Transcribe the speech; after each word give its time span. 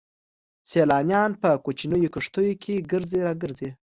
سيلانيان 0.69 1.31
په 1.41 1.49
کوچنيو 1.65 2.13
کښتيو 2.15 2.59
کې 2.63 2.85
ګرځي 2.91 3.19
را 3.27 3.33
ګرځي. 3.43 3.69